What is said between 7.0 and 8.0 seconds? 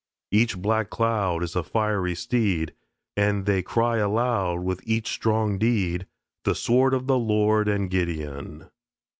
the Lord and